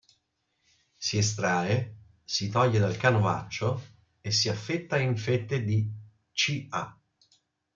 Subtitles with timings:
[1.07, 1.75] Si estrae,
[2.25, 3.83] si toglie dal canovaccio
[4.19, 5.87] e si affetta in fette di
[6.33, 6.97] ca.